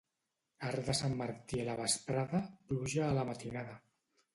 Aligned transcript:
Arc 0.69 0.87
de 0.87 0.95
sant 1.01 1.13
Martí 1.21 1.61
a 1.65 1.67
la 1.69 1.77
vesprada, 1.83 2.45
pluja 2.73 3.09
a 3.11 3.15
la 3.23 3.33
matinada. 3.33 3.83